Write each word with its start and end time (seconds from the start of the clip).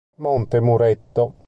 Monte 0.17 0.57
Muretto 0.59 1.37